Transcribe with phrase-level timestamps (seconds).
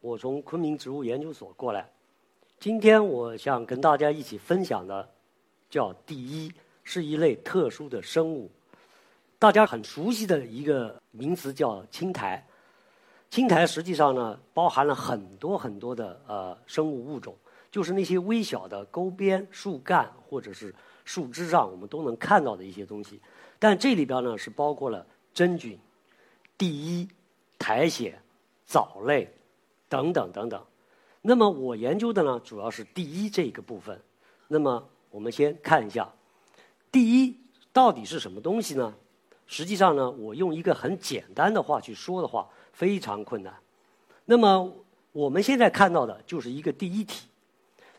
[0.00, 1.86] 我从昆明植物研究所过来，
[2.58, 5.06] 今天我想跟大家一起分享的
[5.68, 6.50] 叫第一，
[6.82, 8.50] 是一类特殊的生物，
[9.38, 12.42] 大家很熟悉的一个名词叫青苔。
[13.28, 17.36] 青苔实际上呢，包含了很多很多的呃生物物种，
[17.70, 20.74] 就是那些微小的沟边、树干或者是
[21.04, 23.20] 树枝上我们都能看到的一些东西。
[23.58, 25.78] 但这里边呢是包括了真菌、
[26.56, 27.06] 第一、
[27.58, 28.10] 苔藓、
[28.64, 29.30] 藻类。
[29.90, 30.64] 等等等等，
[31.20, 34.00] 那么我研究的呢，主要是第一这个部分。
[34.46, 36.08] 那么我们先看一下，
[36.92, 37.36] 第一
[37.72, 38.94] 到底是什么东西呢？
[39.46, 43.52] 实际上呢，我用一个很简单的话去说的话，非常困难。
[44.24, 44.72] 那么
[45.10, 47.26] 我们现在看到的就是一个第一体。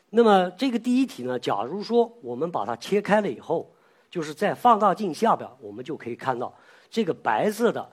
[0.08, 3.70] 那么这个第一体呢，假如说我们把它切开了以后，
[4.10, 6.54] 就是在放大镜下边，我们就可以看到
[6.90, 7.86] 这个白色的、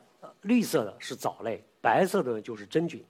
[0.44, 3.04] 绿色的是藻类，白色的就是真菌。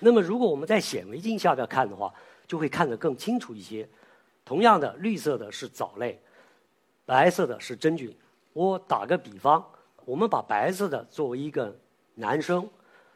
[0.00, 2.12] 那么，如果我们在显微镜下边看的话，
[2.46, 3.88] 就会看得更清楚一些。
[4.44, 6.20] 同样的，绿色的是藻类，
[7.04, 8.14] 白色的是真菌。
[8.52, 9.64] 我打个比方，
[10.04, 11.76] 我们把白色的作为一个
[12.14, 12.68] 男生，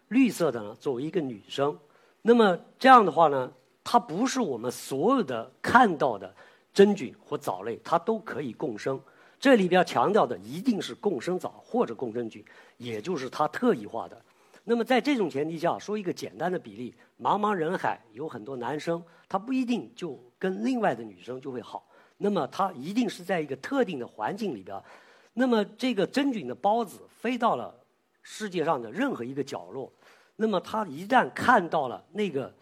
[0.08, 1.78] 绿色的呢作为一个女生。
[2.22, 3.52] 那么这样的话呢，
[3.84, 6.34] 它不是我们所有的看到的
[6.72, 9.00] 真菌或藻类，它都可以共生。
[9.38, 12.44] 这里边强调的一定是共生藻或者共生菌，
[12.76, 14.20] 也就是它特异化的。
[14.64, 21.88] 那么在这种前提下，说一个简单的比例：茫茫人海有很多男生，他不一定就跟另外的女生就会好。
[22.18, 24.80] 那么他一定是在一个特定的环境里边。
[25.32, 27.74] 那么这个真菌的孢子飞到了
[28.22, 29.90] 世界上的任何一个角落，
[30.36, 32.52] 那么它一旦看到了那个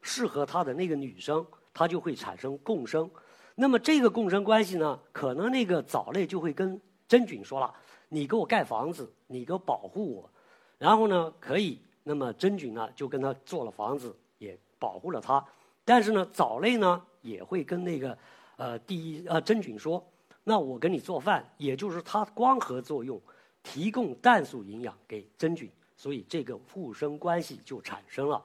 [0.00, 3.10] 适合它的那个女生，它就会产生共生。
[3.56, 7.74] 那么这个共生关系呢，可能那个藻类就会跟真菌说了
[8.08, 10.30] ：“你给我盖房子，你给我保护我。”
[10.78, 15.44] 然后呢，可以，那么真菌呢就跟他做了房子，也保护了它。
[15.84, 18.16] 但是呢，藻类呢也会跟那个
[18.56, 20.02] 呃第一呃真菌说
[20.44, 23.20] ：“那我给你做饭，也就是它光合作用，
[23.62, 28.40] 提供氮素营养给真菌，所以这个互生关系就产生了。”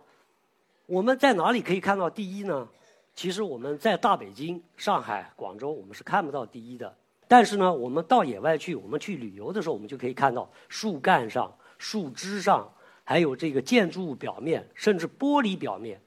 [0.88, 2.68] 我们在哪里可以看到第一呢？
[3.16, 6.94] 其实我们在大北京、上海、广州，我们是看不到第一的。
[7.28, 11.56] 但是呢，我们到野外去，我们去旅游的时候，我们就可以看到树干上。
[11.84, 12.66] 树枝上，
[13.04, 16.00] 还有这个建筑物表面，甚至玻璃表面。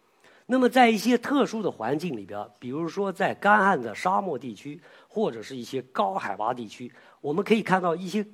[0.47, 8.27] 那么，在一些特殊的环境里边，比如说在干旱的沙漠地区，或者是一些高海拔地区，我们可以看到一些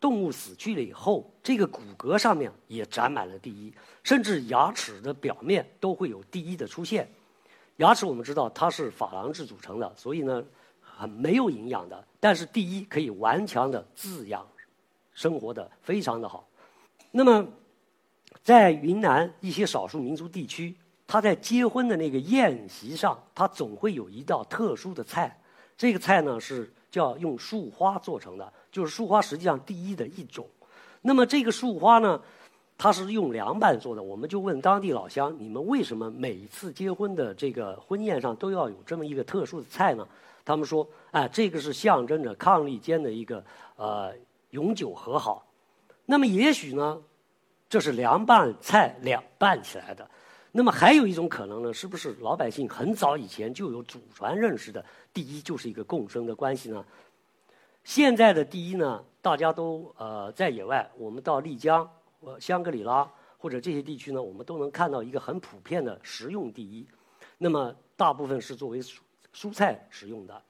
[0.00, 3.72] 动物死去了以后，这个骨骼上面也长满了第一，
[4.02, 7.08] 甚至牙齿的表面都会有第一的出现。
[7.76, 10.42] 牙齿我们知道它是珐琅质组成的，所以呢，
[10.80, 12.04] 很没有营养的。
[12.18, 14.44] 但是第一可以顽强的滋养，
[15.14, 16.44] 生活的非常的好。
[17.10, 17.46] 那么，
[18.42, 20.74] 在云南一些少数民族地区，
[21.06, 25.40] 他在结婚的那个宴席上，他总会有一道特殊的菜。
[25.76, 30.46] 这个菜呢是叫用树花做成的，就是树花实际上第一的一种。
[31.00, 32.20] 那么这个树花呢，
[32.76, 34.02] 它是用凉拌做的。
[34.02, 40.06] 我们就问当地老乡：你们为什么每次结婚的这个婚宴上都要有这么一个特殊的菜呢？
[40.44, 43.42] 他们说：哎，这个是象征着伉俪间的一个
[43.76, 44.12] 呃
[44.50, 45.44] 永久和好。
[46.10, 47.02] 那么也许呢，
[47.68, 50.10] 这是凉拌菜凉拌起来的。
[50.52, 54.82] 那么还有一种可能呢，是不是老百姓很早以前就有祖传认识的？
[55.12, 56.82] 第一就是一个共生的关系呢。
[57.84, 61.86] 现在的第一呢，大家都呃在野外，我们到丽江、
[62.40, 66.88] 香格里拉或者这些地区呢，我们都能看到一个很普遍的食用第一。
[67.36, 68.96] 那么大部分是作为蔬
[69.34, 70.42] 蔬菜食用的。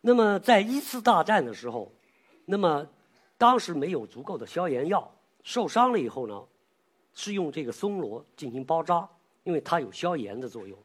[0.00, 1.92] 那么在一次大战的时候，
[2.44, 2.86] 那么。
[3.44, 6.42] 当时没有足够的消炎药，受伤了以后呢，
[7.12, 9.06] 是用这个松萝进行包扎，
[9.42, 10.78] 因为它有消炎的作用。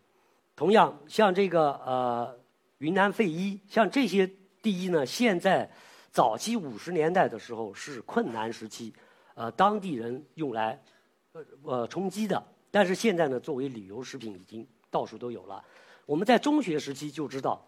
[0.58, 2.38] 同样，像这个呃
[2.80, 4.30] 云南肺医，像这些
[4.62, 5.72] 第一呢，现在
[6.12, 8.94] 早期五十年代的时候是困难时期，
[9.36, 10.84] 呃当地人用来
[11.32, 15.64] 呃呃充饥的，但是现在呢，作为旅游食品已经到处都有了。
[16.06, 17.66] 我们在中学时期就知道，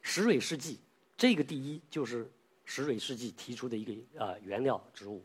[0.00, 0.80] 石蕊试剂
[1.14, 2.26] 这个第一就是。
[2.70, 5.20] 石蕊试剂提出的一个呃原料植物，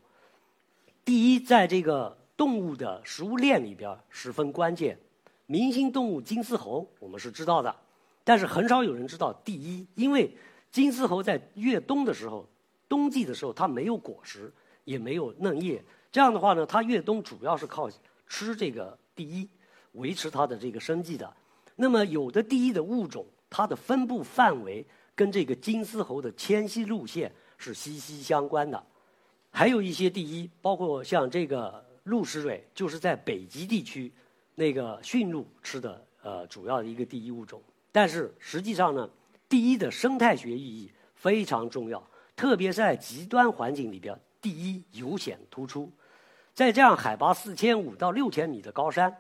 [1.06, 4.98] 第一，在这个动物的食物链里边十分关键。
[5.46, 7.76] 明星动物金丝猴我们是知道的，
[8.24, 10.36] 但是很少有人知道第一，因为
[10.72, 12.50] 金丝猴在越冬的时候，
[12.90, 14.52] 冬季的时候它没有果实，
[14.84, 17.88] 也没有嫩叶，这样的话呢，它越冬主要是靠
[18.26, 19.48] 吃这个第一
[19.92, 21.32] 维持它的这个生计的。
[21.76, 24.84] 那么有的第一的物种，它的分布范围
[25.16, 28.86] 跟这个金丝猴的迁徙路线是息息相关的。
[29.50, 34.12] 还有一些第一，包括像这个鹿食蕊，就是在北极地区。
[34.58, 39.10] 那个驯鹿吃的呃主要的一个第一物种，但是实际上呢，
[39.50, 42.02] 第一的生态学意义非常重要，
[42.38, 45.92] 特别是在极端环境里边，第一尤显突出。
[46.54, 49.14] 在这样海拔四千五到六千米的高山，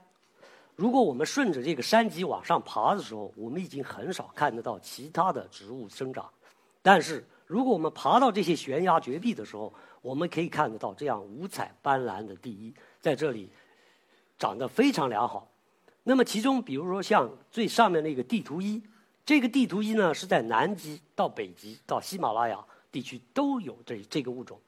[0.76, 6.30] 如果我们顺着这个山脊往上爬的时候，我们已经很少看得到其他的植物生长。
[6.82, 13.50] 但是如果我们爬到这些悬崖绝壁的时候，我们可以看得到这样五彩斑斓的地衣在这里。
[14.38, 15.50] 长得非常良好，
[16.04, 18.84] 那么其中比如说像最上面那个地图一，
[19.26, 22.60] 这个地图一呢是在南极到北极到喜马拉雅
[22.92, 24.60] 地区都有这这个物种，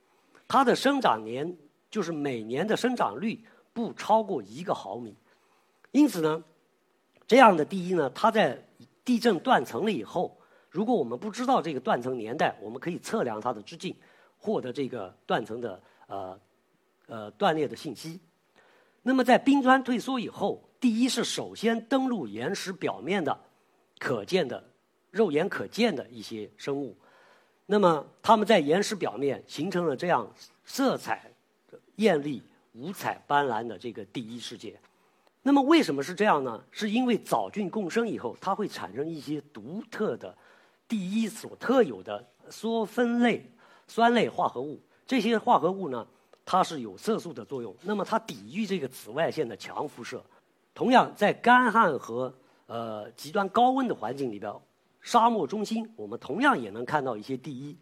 [0.48, 1.54] 它的生长年
[1.92, 3.44] 就是每年的生长率
[3.74, 5.14] 不超过一个毫米，
[5.92, 6.44] 因此呢，
[7.26, 8.62] 这样的第一呢，它在
[9.04, 10.38] 地震断层了以后，
[10.70, 13.96] 如果我们不知道这个断层年代，我们可以测量它的直径，
[14.38, 16.40] 获得这个断层的呃
[17.08, 18.20] 呃断裂的信息。
[19.02, 23.40] 那么，在冰川退缩以后，第一是首先登陆岩石表面的
[23.98, 24.62] 可见的、
[25.10, 26.96] 肉眼可见的一些生物。
[27.66, 30.30] 那么，它们在岩石表面形成了这样
[30.66, 31.32] 色彩
[31.96, 32.44] 艳丽、
[32.74, 34.78] 五彩斑斓的这个第一世界。
[35.42, 36.64] 那么，为什么是这样呢？
[36.72, 40.36] 是因为藻菌共生以后，它会产生一些独特的、
[40.88, 43.50] 第一所特有的缩酚类
[43.88, 44.80] 酸类化合物。
[45.06, 46.06] 这些化合物呢？
[46.50, 50.24] 它是有色素的作用，那么它抵御这个紫外线的强辐射。
[50.74, 52.34] 同样，在干旱和
[52.68, 54.54] 呃极端高温的环境里边，
[55.02, 57.78] 沙漠中心我们同样也能看到一些地衣。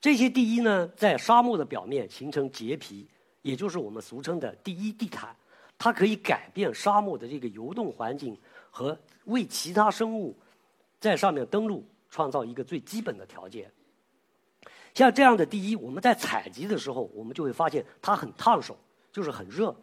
[0.00, 3.08] 这些地衣呢，在沙漠的表面形成结皮，
[3.42, 5.34] 也就是我们俗称的第一地毯。
[5.78, 8.36] 它可以改变沙漠的这个游动环境
[8.70, 10.36] 和为其他生物
[10.98, 13.70] 在上面登陆创造一个最基本的条件。
[14.94, 18.76] 像这样的第一，我们在采集的时候，我们就会发现它很烫手，
[19.12, 19.74] 就是很热。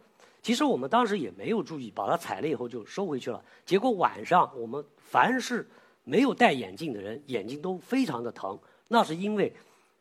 [0.42, 3.42] 其实我们当时也没有注意，把它采了以后就收回去了。
[3.64, 5.66] 结果晚上我们凡是
[6.02, 8.58] 没有戴眼镜的人，眼睛都非常的疼。
[8.88, 9.50] 那是因为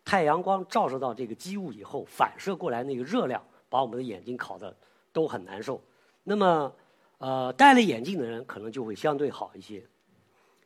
[0.04, 4.76] 太阳光照射到这个机物以后，反射过来那个热量，把我们的眼睛烤得
[5.14, 5.82] 都很难受。
[6.24, 6.76] 那么，
[7.20, 9.82] 呃，戴了眼镜的人可能就会相对好一些。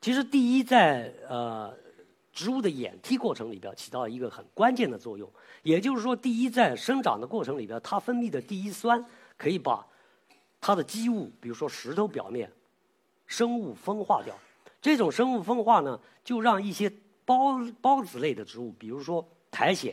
[0.02, 1.72] 其实第一在呃。
[2.34, 5.28] 植物的演替过程里边起到一个很关键的作用，
[5.64, 9.04] 也就是说，第一在生长的过程里边，它分泌的第一酸
[9.36, 9.84] 可以把
[10.62, 12.48] 它的基物，比如说石头表面
[13.26, 14.36] 生物分化掉。
[14.80, 16.88] 这种生物分化呢，就让一些
[17.26, 19.92] 孢孢子类的植物，比如说苔藓、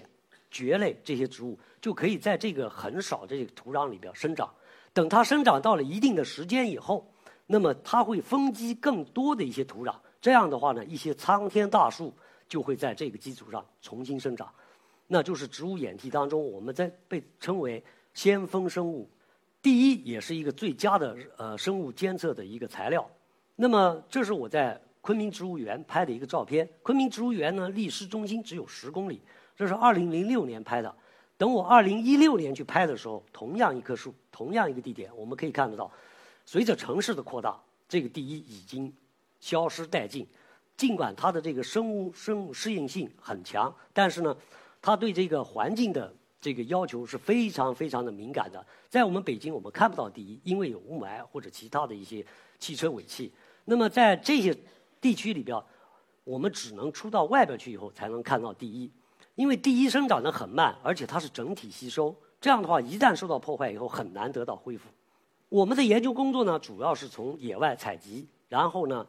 [0.54, 4.48] 蕨类这些植物，就可以在这个很少的这个土壤里边生长。
[4.92, 7.04] 等它生长到了一定的时间以后，
[7.46, 9.94] 那么它会丰积更多的一些土壤。
[10.20, 12.14] 这样的话呢，一些苍天大树。
[12.46, 14.52] 就会在这个基础上重新生长，
[15.06, 19.08] 那就是植物演替当中，我们在被称为先锋生物。
[19.62, 23.10] 第一，也是一个最佳的呃生物监测的一个材料。
[23.56, 26.68] 那么，这是我在昆明植物园拍的一个照片。
[26.82, 29.22] 昆明植物园呢，离市中心只有十公里。
[29.56, 30.94] 这是二零零六年拍的。
[31.36, 35.90] 等我二零一六年去拍的时候，同样一棵树，同样一个地点，我们可以看得到，
[36.46, 38.92] 随着城市的扩大，这个第一已经
[39.40, 40.26] 消失殆尽。
[40.76, 44.36] 尽管它的这个生物生物适应性很强，但是呢，
[44.82, 48.64] 它对这个环境的这个要求是非常非常的敏感的。
[48.88, 52.24] 在我们北京，我们看不到第一，因为有雾霾或者其他的一些
[52.58, 53.32] 汽车尾气。
[53.64, 54.56] 那么在这些
[55.00, 55.60] 地区里边，
[56.24, 58.90] 我们只能出到外边去以后才能看到第一，
[59.34, 62.14] 因为第一生长得很慢，而且它是整体吸收。
[62.40, 64.88] 这样的话，一旦受到破坏以后，很难得到恢复。
[65.48, 69.06] 我们的研究工作呢，主要是从野外采集，然后呢，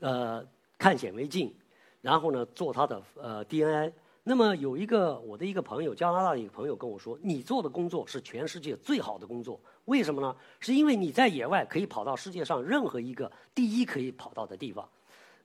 [0.00, 0.46] 呃。
[0.76, 1.54] 看显微镜，
[2.02, 3.90] 然后呢做它的呃 DNA。
[4.24, 10.34] 那么有一个我的一个朋友，加拿大的一个朋友跟我说：“你做的工作是全世界最好的工作，为什么呢？
[10.58, 14.86] 是因为你在野外可以跑到世界上任何一个第一可以跑到的地方，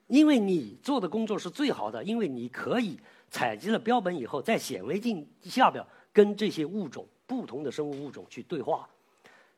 [0.10, 3.00] 因为你做的工作是最好的，因为你可以
[3.30, 8.90] 采集了标本以后，在显微镜下边跟这些物种不同的生物物种去对话。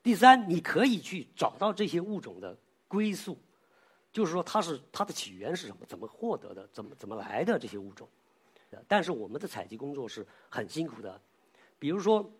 [0.02, 2.56] 第三，你可以去找到这些物种的
[2.86, 3.36] 归宿。”
[4.12, 5.86] 就是说，它是它的起源是什么？
[5.86, 6.68] 怎么获得的？
[6.70, 8.06] 怎么怎么来的这些物种？
[8.86, 11.18] 但是我们的采集工作是很辛苦的。
[11.78, 12.30] 比如说，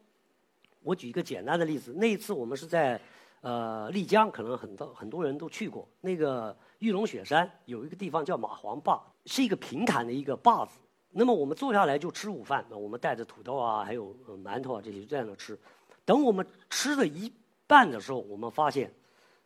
[0.82, 3.00] 我举一个简单的例子，那一次我们是在
[3.42, 10.78] 呃，丽江可能很多很多人都去过，那个玉龙雪山有一个地方叫马黄坝，是一个平坦的一个坝子。
[11.10, 15.58] 那么我们坐下来就吃午饭，那我们带着土豆啊，还有馒头啊这些在那吃。
[16.04, 17.32] 等我们吃了一
[17.66, 18.92] 半的时候，我们发现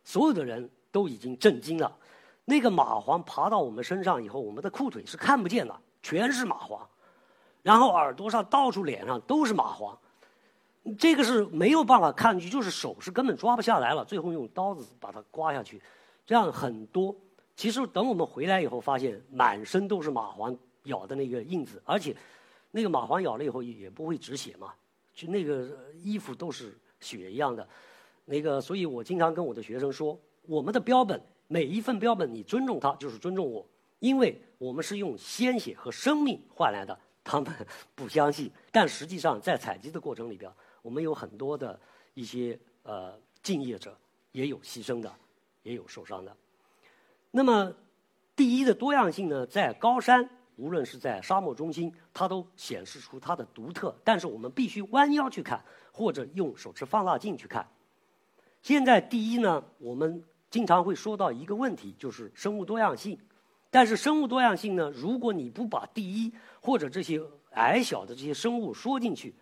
[0.03, 1.91] 所有的人都已经震惊了。
[2.45, 6.79] 那个蚂蟥爬到我们身上以后，我们的裤腿是看不见的，全是蚂蟥，
[7.63, 9.97] 然后耳朵上、到处脸上都是蚂蟥。
[10.95, 15.81] 这个是没有办法看上去，就是手是根本抓不下来了，最后用刀子把它刮下去，
[16.25, 17.15] 这样很多。
[17.55, 22.15] 其实等我们回来以后，发现满身都是蚂蟥咬的那个印子，而且
[22.71, 24.73] 那个蚂蟥咬了以后也不会止血嘛，
[25.13, 25.67] 就那个
[26.03, 27.67] 衣服都是血一样的。
[28.25, 33.67] 那个，所以我经常跟我的学生说，我们的标本每一份标本，你尊重它就是尊重我，
[33.99, 36.97] 因为我们是用鲜血和生命换来的。
[37.23, 37.51] 他们
[37.93, 40.49] 不相信，但实际上在采集的过程里边。
[40.87, 41.77] 我们有很多的
[42.13, 43.13] 一些呃
[43.43, 43.93] 敬业者，
[44.31, 45.13] 也有牺牲的，
[45.63, 46.33] 也有受伤的。
[47.29, 47.73] 那么，
[48.37, 53.93] 第一的多样性呢，在高山，无论是在沙漠中心，它都显示出它的独特。
[54.01, 57.67] 但是我们必须弯腰去看，或者用手持放大镜去看。
[58.61, 63.19] 现在第一呢，我们经常会说到一个问题，就是生物多样性。
[63.69, 69.35] 但是生物多样性呢，如果你不把第一或者这些矮小的这些生物说进去，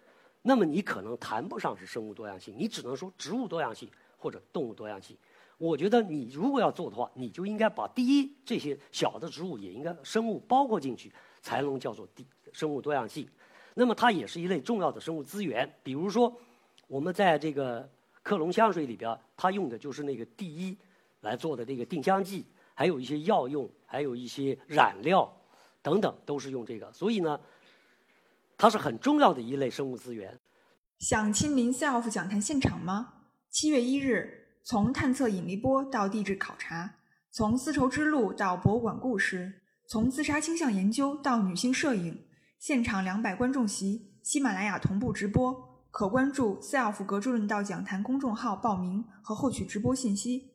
[0.47, 5.17] 那么你可能谈不上是生物多样性，你只能说植物多样性或者动物多样性。
[5.57, 11.11] 我觉得你如果要做的话，你就应该把第一这些小的植物也应该生物包括进去，
[11.41, 13.27] 才能叫做第生物多样性。
[13.73, 15.67] 那么它也是一类重要的生物资源。
[15.81, 16.31] 比如说，
[16.85, 17.89] 我们在这个
[18.21, 20.77] 克隆香水里边，它用的就是那个第一
[21.21, 25.35] 来做的这个定香剂，还有一些药用，还有一些染料
[25.81, 26.93] 等等，都是用这个。
[26.93, 27.39] 所以呢。
[28.57, 30.39] 它是很重要的一类生物资源。
[30.99, 33.13] 想亲临 SELF 讲坛现场吗？
[33.49, 36.95] 七月一日，从探测引力波到地质考察，
[37.31, 42.25] 从丝绸之路到博物馆故事，从自杀倾向研究到女性摄影，
[42.57, 50.54] 现场两百观众席，喜马拉雅同步直播，可关注 SELF 格助论道讲坛公众号报名和获取直播信息。